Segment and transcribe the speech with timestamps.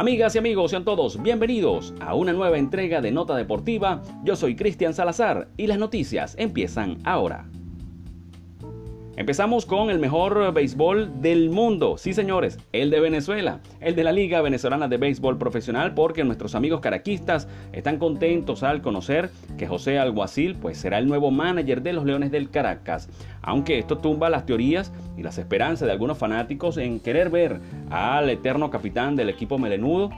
[0.00, 4.00] Amigas y amigos, sean todos bienvenidos a una nueva entrega de Nota Deportiva.
[4.24, 7.50] Yo soy Cristian Salazar y las noticias empiezan ahora.
[9.20, 14.12] Empezamos con el mejor béisbol del mundo, sí señores, el de Venezuela, el de la
[14.12, 19.98] Liga Venezolana de Béisbol Profesional, porque nuestros amigos caraquistas están contentos al conocer que José
[19.98, 23.10] Alguacil pues será el nuevo manager de los Leones del Caracas,
[23.42, 28.30] aunque esto tumba las teorías y las esperanzas de algunos fanáticos en querer ver al
[28.30, 30.08] eterno capitán del equipo melenudo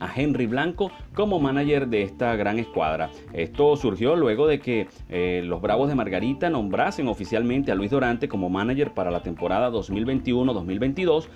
[0.00, 3.10] a Henry Blanco como manager de esta gran escuadra.
[3.32, 8.28] Esto surgió luego de que eh, los Bravos de Margarita nombrasen oficialmente a Luis Dorante
[8.28, 11.28] como manager para la temporada 2021-2022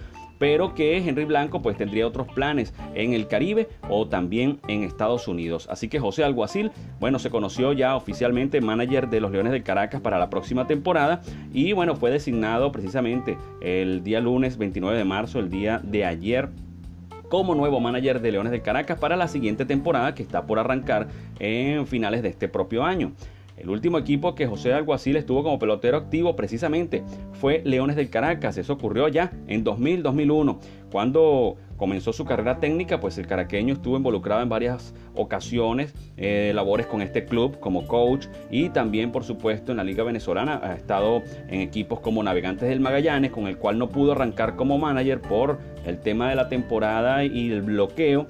[0.43, 5.29] pero que Henry Blanco pues tendría otros planes en el Caribe o también en Estados
[5.29, 5.69] Unidos.
[5.71, 10.01] Así que José Alguacil, bueno, se conoció ya oficialmente manager de los Leones del Caracas
[10.01, 11.21] para la próxima temporada
[11.53, 16.49] y bueno, fue designado precisamente el día lunes 29 de marzo, el día de ayer
[17.33, 21.09] como nuevo manager de Leones del Caracas para la siguiente temporada que está por arrancar
[21.39, 23.13] en finales de este propio año.
[23.57, 28.59] El último equipo que José Alguacil estuvo como pelotero activo precisamente fue Leones del Caracas.
[28.59, 30.59] Eso ocurrió ya en 2000-2001,
[30.91, 36.87] cuando comenzó su carrera técnica, pues el caraqueño estuvo involucrado en varias ocasiones, eh, labores
[36.87, 41.25] con este club como coach y también por supuesto en la Liga Venezolana ha estado
[41.49, 45.59] en equipos como Navegantes del Magallanes, con el cual no pudo arrancar como manager por
[45.85, 48.29] el tema de la temporada y el bloqueo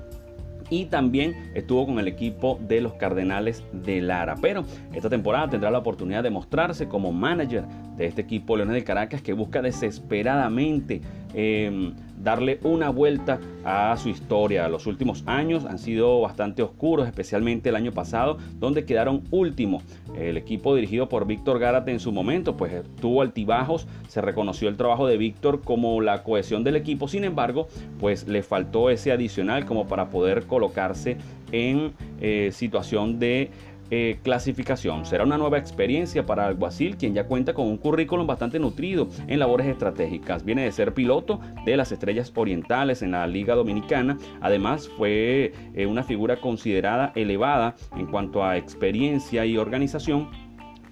[0.72, 4.36] y también estuvo con el equipo de los Cardenales de Lara.
[4.40, 4.64] Pero
[4.94, 7.64] esta temporada tendrá la oportunidad de mostrarse como manager
[7.98, 11.02] de este equipo Leones de Caracas que busca desesperadamente
[11.34, 14.68] em, darle una vuelta a su historia.
[14.68, 19.82] Los últimos años han sido bastante oscuros, especialmente el año pasado, donde quedaron últimos.
[20.16, 24.76] El equipo dirigido por Víctor Gárate en su momento, pues tuvo altibajos, se reconoció el
[24.76, 29.64] trabajo de Víctor como la cohesión del equipo, sin embargo, pues le faltó ese adicional
[29.64, 31.16] como para poder colocarse
[31.50, 33.50] en eh, situación de
[33.94, 35.04] eh, clasificación.
[35.04, 39.38] Será una nueva experiencia para Alguacil, quien ya cuenta con un currículum bastante nutrido en
[39.38, 40.46] labores estratégicas.
[40.46, 44.16] Viene de ser piloto de las Estrellas Orientales en la Liga Dominicana.
[44.40, 50.30] Además, fue eh, una figura considerada elevada en cuanto a experiencia y organización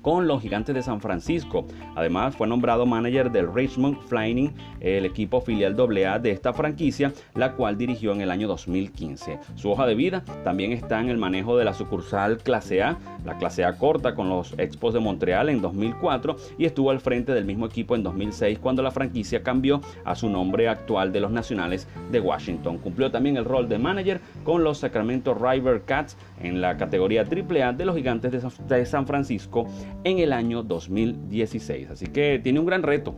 [0.02, 1.66] con los Gigantes de San Francisco.
[1.94, 7.52] Además, fue nombrado manager del Richmond Flying, el equipo filial AA de esta franquicia, la
[7.52, 9.38] cual dirigió en el año 2015.
[9.54, 13.36] Su hoja de vida también está en el manejo de la sucursal clase A, la
[13.38, 17.44] clase A corta con los Expos de Montreal en 2004 y estuvo al frente del
[17.44, 21.88] mismo equipo en 2006 cuando la franquicia cambió a su nombre actual de los Nacionales
[22.10, 22.78] de Washington.
[22.78, 27.72] Cumplió también el rol de manager con los Sacramento River Cats en la categoría AAA
[27.72, 28.32] de los Gigantes
[28.68, 29.66] de San Francisco
[30.04, 31.90] en el año 2016.
[31.90, 33.14] Así que tiene un gran reto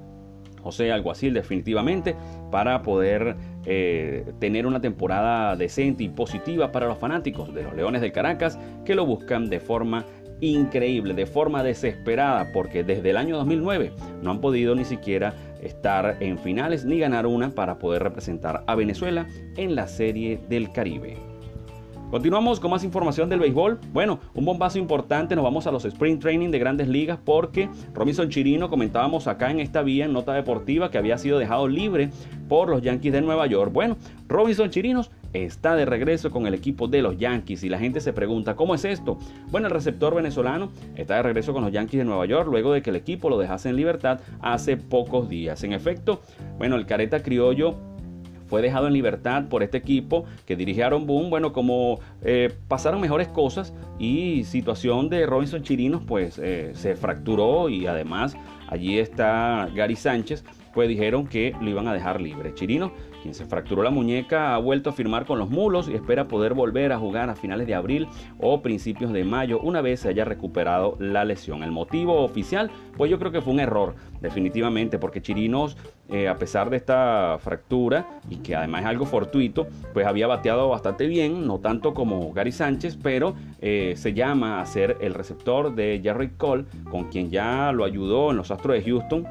[0.62, 2.16] José Alguacil definitivamente
[2.50, 8.00] para poder eh, tener una temporada decente y positiva para los fanáticos de los Leones
[8.00, 10.06] del Caracas que lo buscan de forma
[10.40, 16.16] increíble, de forma desesperada, porque desde el año 2009 no han podido ni siquiera estar
[16.20, 21.31] en finales ni ganar una para poder representar a Venezuela en la Serie del Caribe.
[22.12, 23.80] Continuamos con más información del béisbol.
[23.90, 28.28] Bueno, un bombazo importante, nos vamos a los sprint training de grandes ligas porque Robinson
[28.28, 32.10] Chirino comentábamos acá en esta vía en nota deportiva que había sido dejado libre
[32.50, 33.72] por los Yankees de Nueva York.
[33.72, 33.96] Bueno,
[34.28, 38.12] Robinson Chirinos está de regreso con el equipo de los Yankees y la gente se
[38.12, 39.18] pregunta, ¿cómo es esto?
[39.50, 42.82] Bueno, el receptor venezolano está de regreso con los Yankees de Nueva York luego de
[42.82, 45.64] que el equipo lo dejase en libertad hace pocos días.
[45.64, 46.20] En efecto,
[46.58, 47.74] bueno, el careta criollo
[48.52, 51.30] fue dejado en libertad por este equipo que dirige Aaron Boone.
[51.30, 57.70] Bueno, como eh, pasaron mejores cosas y situación de Robinson Chirinos, pues eh, se fracturó
[57.70, 58.36] y además
[58.68, 60.44] allí está Gary Sánchez,
[60.74, 62.54] pues dijeron que lo iban a dejar libre.
[62.54, 66.28] Chirino quien se fracturó la muñeca, ha vuelto a firmar con los mulos y espera
[66.28, 70.08] poder volver a jugar a finales de abril o principios de mayo una vez se
[70.08, 71.62] haya recuperado la lesión.
[71.62, 75.76] El motivo oficial, pues yo creo que fue un error, definitivamente, porque Chirinos,
[76.08, 80.68] eh, a pesar de esta fractura y que además es algo fortuito, pues había bateado
[80.68, 85.74] bastante bien, no tanto como Gary Sánchez, pero eh, se llama a ser el receptor
[85.74, 89.26] de Jerry Cole, con quien ya lo ayudó en los Astros de Houston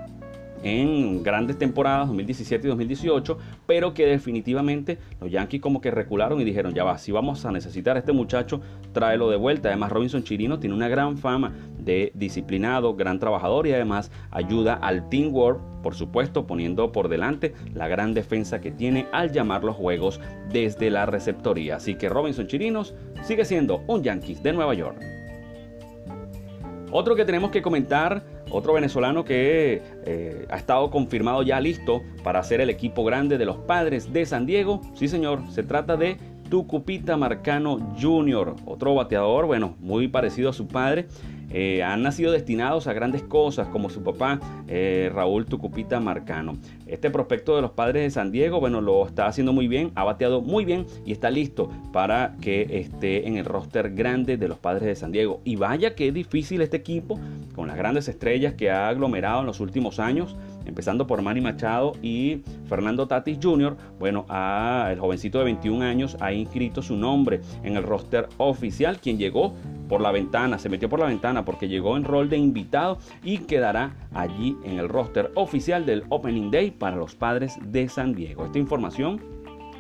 [0.63, 6.44] en grandes temporadas 2017 y 2018, pero que definitivamente los Yankees como que recularon y
[6.44, 8.62] dijeron, ya va, si vamos a necesitar a este muchacho,
[8.94, 9.69] tráelo de vuelta.
[9.69, 15.10] Además Robinson Chirino tiene una gran fama de disciplinado, gran trabajador y además ayuda al
[15.10, 20.19] teamwork, por supuesto poniendo por delante la gran defensa que tiene al llamar los juegos
[20.52, 21.78] desde la receptoría.
[21.78, 22.94] Así que Robinson Chirinos
[23.24, 25.00] sigue siendo un Yankees de Nueva York.
[26.92, 32.44] Otro que tenemos que comentar otro venezolano que eh, ha estado confirmado ya listo para
[32.44, 34.81] ser el equipo grande de los padres de San Diego.
[34.94, 36.18] Sí, señor, se trata de
[36.51, 41.07] Tucupita Marcano Jr., otro bateador, bueno, muy parecido a su padre.
[41.50, 46.57] Eh, han nacido destinados a grandes cosas como su papá eh, Raúl Tucupita Marcano.
[46.88, 50.03] Este prospecto de los padres de San Diego, bueno, lo está haciendo muy bien, ha
[50.03, 54.59] bateado muy bien y está listo para que esté en el roster grande de los
[54.59, 55.39] padres de San Diego.
[55.45, 57.18] Y vaya que es difícil este equipo
[57.56, 60.36] con las grandes estrellas que ha aglomerado en los últimos años
[60.66, 66.18] empezando por Manny Machado y Fernando Tatis Jr., bueno, a el jovencito de 21 años
[66.19, 69.54] ha inscrito su nombre en el roster oficial, quien llegó
[69.88, 73.40] por la ventana, se metió por la ventana porque llegó en rol de invitado y
[73.40, 78.46] quedará allí en el roster oficial del Opening Day para los padres de San Diego.
[78.46, 79.19] Esta información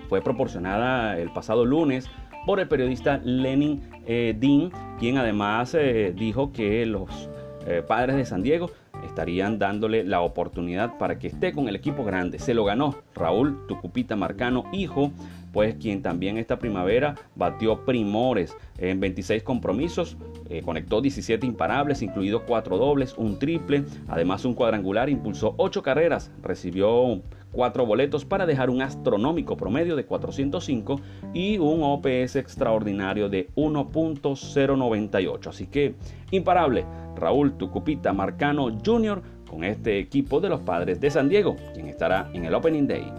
[0.09, 2.09] fue proporcionada el pasado lunes
[2.45, 7.29] por el periodista Lenin eh, Dean, quien además eh, dijo que los
[7.65, 8.71] eh, padres de San Diego
[9.03, 12.39] estarían dándole la oportunidad para que esté con el equipo grande.
[12.39, 15.11] Se lo ganó Raúl Tucupita Marcano, hijo,
[15.51, 20.17] pues quien también esta primavera batió primores en 26 compromisos,
[20.49, 26.31] eh, conectó 17 imparables, incluido 4 dobles, un triple, además un cuadrangular, impulsó 8 carreras,
[26.41, 27.21] recibió
[27.51, 31.01] 4 boletos para dejar un astronómico promedio de 405
[31.33, 35.47] y un OPS extraordinario de 1.098.
[35.47, 35.95] Así que
[36.31, 39.21] imparable Raúl Tucupita Marcano Jr.
[39.49, 43.11] con este equipo de los padres de San Diego, quien estará en el Opening Day.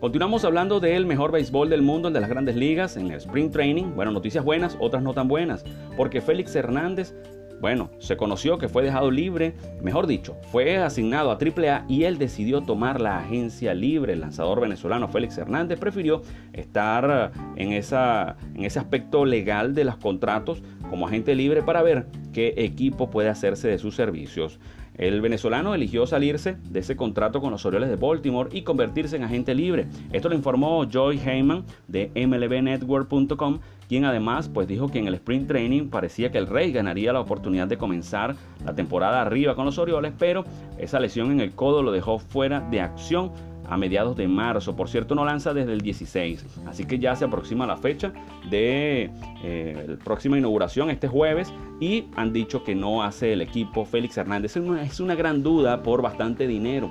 [0.00, 3.50] Continuamos hablando del mejor béisbol del mundo, el de las grandes ligas, en el Spring
[3.50, 3.94] Training.
[3.94, 5.64] Bueno, noticias buenas, otras no tan buenas,
[5.96, 7.14] porque Félix Hernández
[7.60, 12.18] bueno, se conoció que fue dejado libre, mejor dicho, fue asignado a AAA y él
[12.18, 14.12] decidió tomar la agencia libre.
[14.12, 16.22] El lanzador venezolano Félix Hernández prefirió
[16.52, 22.06] estar en, esa, en ese aspecto legal de los contratos como agente libre para ver
[22.32, 24.60] qué equipo puede hacerse de sus servicios.
[24.98, 29.24] El venezolano eligió salirse de ese contrato con los Orioles de Baltimore y convertirse en
[29.24, 29.86] agente libre.
[30.12, 33.58] Esto lo informó Joy Heyman de MLBNetwork.com,
[33.88, 37.20] quien además pues dijo que en el sprint training parecía que el Rey ganaría la
[37.20, 40.44] oportunidad de comenzar la temporada arriba con los Orioles, pero
[40.78, 43.32] esa lesión en el codo lo dejó fuera de acción
[43.68, 44.76] a mediados de marzo.
[44.76, 46.44] Por cierto, no lanza desde el 16.
[46.66, 48.12] Así que ya se aproxima la fecha
[48.50, 49.10] de
[49.42, 51.52] eh, la próxima inauguración este jueves.
[51.80, 54.56] Y han dicho que no hace el equipo Félix Hernández.
[54.56, 56.90] es una gran duda por bastante dinero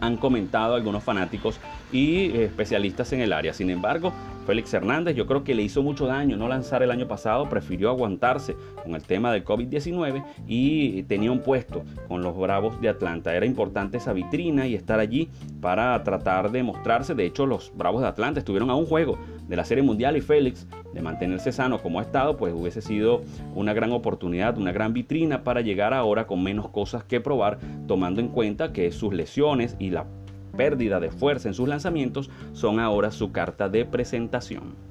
[0.00, 1.58] han comentado algunos fanáticos
[1.92, 3.52] y especialistas en el área.
[3.52, 4.12] Sin embargo,
[4.46, 7.90] Félix Hernández yo creo que le hizo mucho daño no lanzar el año pasado, prefirió
[7.90, 13.34] aguantarse con el tema del COVID-19 y tenía un puesto con los Bravos de Atlanta.
[13.34, 15.28] Era importante esa vitrina y estar allí
[15.60, 17.14] para tratar de mostrarse.
[17.14, 20.22] De hecho, los Bravos de Atlanta estuvieron a un juego de la Serie Mundial y
[20.22, 23.22] Félix de mantenerse sano como ha estado, pues hubiese sido
[23.54, 28.20] una gran oportunidad, una gran vitrina para llegar ahora con menos cosas que probar, tomando
[28.20, 30.06] en cuenta que sus lesiones y la
[30.56, 34.88] pérdida de fuerza en sus lanzamientos son ahora su carta de presentación.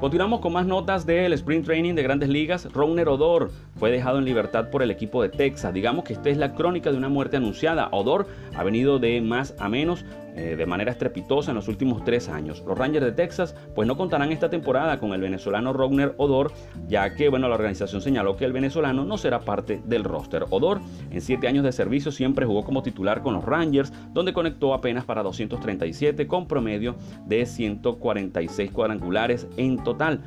[0.00, 2.72] Continuamos con más notas del Sprint Training de Grandes Ligas.
[2.72, 5.74] Rouner Odor fue dejado en libertad por el equipo de Texas.
[5.74, 7.90] Digamos que esta es la crónica de una muerte anunciada.
[7.92, 8.26] Odor
[8.56, 10.06] ha venido de más a menos
[10.40, 12.64] eh, de manera estrepitosa en los últimos tres años.
[12.66, 16.50] Los Rangers de Texas pues no contarán esta temporada con el venezolano Rogner Odor,
[16.88, 20.46] ya que bueno, la organización señaló que el venezolano no será parte del roster.
[20.48, 24.72] Odor en siete años de servicio siempre jugó como titular con los Rangers, donde conectó
[24.72, 30.22] apenas para 237 con promedio de 146 cuadrangulares en total.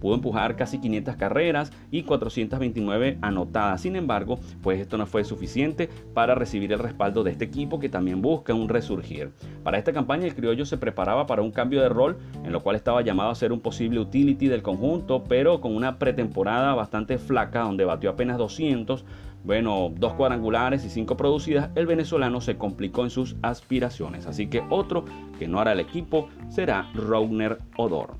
[0.00, 3.80] Pudo empujar casi 500 carreras y 429 anotadas.
[3.80, 7.88] Sin embargo, pues esto no fue suficiente para recibir el respaldo de este equipo que
[7.88, 9.30] también busca un resurgir.
[9.62, 12.76] Para esta campaña el criollo se preparaba para un cambio de rol en lo cual
[12.76, 17.62] estaba llamado a ser un posible utility del conjunto, pero con una pretemporada bastante flaca
[17.62, 19.04] donde batió apenas 200
[19.44, 24.26] bueno, dos cuadrangulares y cinco producidas, el venezolano se complicó en sus aspiraciones.
[24.26, 25.04] Así que otro
[25.38, 28.16] que no hará el equipo será Rogner Odor.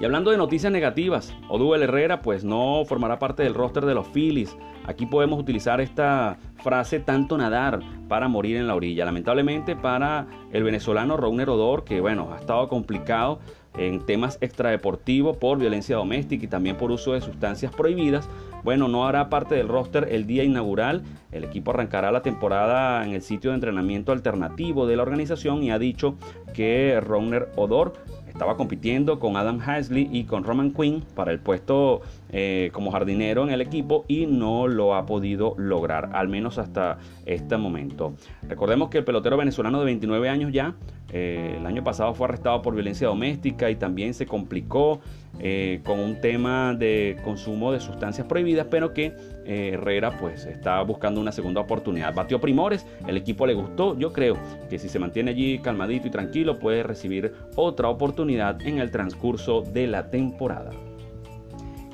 [0.00, 4.08] Y hablando de noticias negativas, Odubel Herrera pues no formará parte del roster de los
[4.08, 4.56] Phillies.
[4.86, 9.04] Aquí podemos utilizar esta frase tanto nadar para morir en la orilla.
[9.04, 13.38] Lamentablemente para el venezolano Rauner Odor, que bueno, ha estado complicado
[13.76, 18.28] en temas extradeportivos por violencia doméstica y también por uso de sustancias prohibidas,
[18.62, 21.02] bueno, no hará parte del roster el día inaugural.
[21.32, 25.70] El equipo arrancará la temporada en el sitio de entrenamiento alternativo de la organización y
[25.70, 26.16] ha dicho
[26.52, 27.92] que Rauner Odor
[28.34, 33.44] estaba compitiendo con Adam Hasley y con Roman Quinn para el puesto eh, como jardinero
[33.44, 38.14] en el equipo y no lo ha podido lograr, al menos hasta este momento.
[38.42, 40.74] Recordemos que el pelotero venezolano de 29 años ya,
[41.16, 45.00] eh, el año pasado fue arrestado por violencia doméstica y también se complicó
[45.38, 50.82] eh, con un tema de consumo de sustancias prohibidas, pero que eh, Herrera pues está
[50.82, 52.12] buscando una segunda oportunidad.
[52.12, 54.36] Batió primores, el equipo le gustó, yo creo
[54.68, 59.62] que si se mantiene allí calmadito y tranquilo puede recibir otra oportunidad en el transcurso
[59.62, 60.72] de la temporada.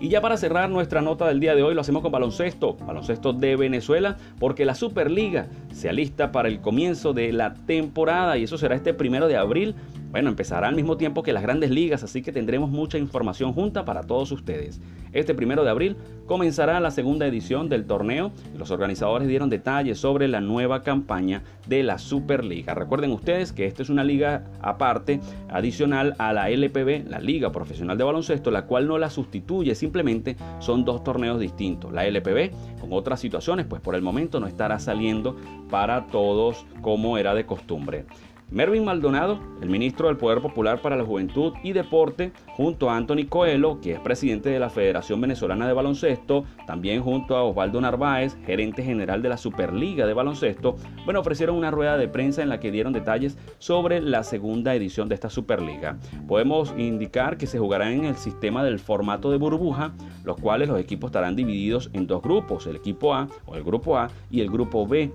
[0.01, 3.35] Y ya para cerrar nuestra nota del día de hoy lo hacemos con baloncesto, baloncesto
[3.35, 8.57] de Venezuela, porque la Superliga se alista para el comienzo de la temporada y eso
[8.57, 9.75] será este primero de abril
[10.11, 13.85] bueno, empezará al mismo tiempo que las grandes ligas, así que tendremos mucha información junta
[13.85, 14.81] para todos ustedes.
[15.13, 20.29] Este primero de abril comenzará la segunda edición del torneo los organizadores dieron detalles sobre
[20.29, 22.75] la nueva campaña de la Superliga.
[22.75, 27.97] Recuerden ustedes que esta es una liga aparte, adicional a la LPB, la Liga Profesional
[27.97, 31.93] de Baloncesto, la cual no la sustituye, simplemente son dos torneos distintos.
[31.93, 32.51] La LPB
[32.81, 35.37] con otras situaciones, pues por el momento no estará saliendo
[35.71, 38.05] para todos como era de costumbre.
[38.53, 43.29] Mervin Maldonado, el ministro del Poder Popular para la Juventud y Deporte, junto a Anthony
[43.29, 48.37] Coelho, que es presidente de la Federación Venezolana de Baloncesto, también junto a Osvaldo Narváez,
[48.45, 52.59] gerente general de la Superliga de Baloncesto, bueno, ofrecieron una rueda de prensa en la
[52.59, 55.99] que dieron detalles sobre la segunda edición de esta Superliga.
[56.27, 59.93] Podemos indicar que se jugará en el sistema del formato de burbuja,
[60.25, 63.97] los cuales los equipos estarán divididos en dos grupos, el equipo A o el grupo
[63.97, 65.13] A y el grupo B.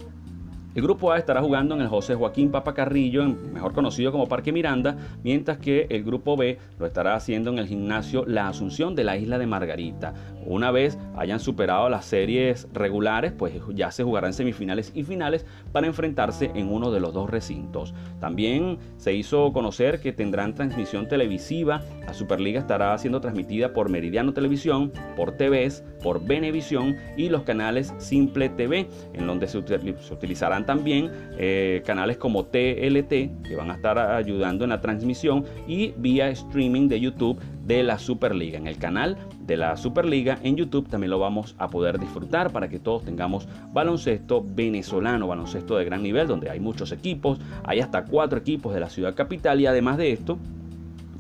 [0.76, 4.98] El grupo A estará jugando en el José Joaquín Papacarrillo, mejor conocido como Parque Miranda,
[5.24, 9.16] mientras que el grupo B lo estará haciendo en el gimnasio La Asunción de la
[9.16, 10.14] isla de Margarita.
[10.46, 15.88] Una vez hayan superado las series regulares, pues ya se jugarán semifinales y finales para
[15.88, 17.94] enfrentarse en uno de los dos recintos.
[18.20, 21.84] También se hizo conocer que tendrán transmisión televisiva.
[22.06, 27.94] La Superliga estará siendo transmitida por Meridiano Televisión, por TVS, por Venevisión y los canales
[27.98, 33.98] Simple TV, en donde se, utilizarán también eh, canales como TLT que van a estar
[33.98, 38.58] ayudando en la transmisión y vía streaming de YouTube de la Superliga.
[38.58, 42.68] En el canal de la Superliga en YouTube también lo vamos a poder disfrutar para
[42.70, 48.06] que todos tengamos baloncesto venezolano, baloncesto de gran nivel, donde hay muchos equipos, hay hasta
[48.06, 50.38] cuatro equipos de la ciudad capital y además de esto,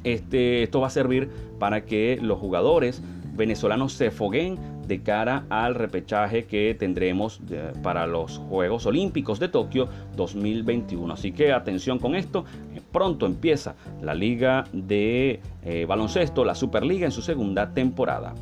[0.04, 3.02] este, esto va a servir para que los jugadores
[3.36, 7.42] venezolanos se foguen de cara al repechaje que tendremos
[7.84, 11.13] para los Juegos Olímpicos de Tokio 2021.
[11.13, 12.46] Así que atención con esto,
[12.92, 18.34] pronto empieza la liga de eh, baloncesto, la Superliga en su segunda temporada.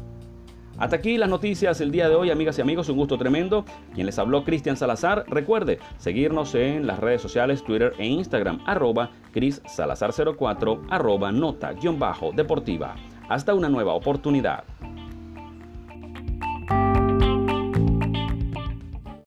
[0.78, 3.64] Hasta aquí las noticias el día de hoy, amigas y amigos, un gusto tremendo.
[3.94, 5.24] Quien les habló, Cristian Salazar.
[5.28, 12.96] Recuerde seguirnos en las redes sociales, Twitter e Instagram, arroba Cris Salazar 04, arroba nota-deportiva.
[13.30, 14.64] Hasta una nueva oportunidad.